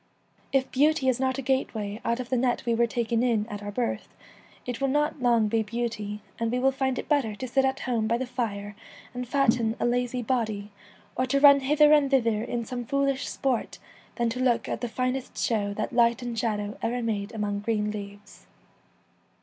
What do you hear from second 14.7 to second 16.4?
the finest show that light and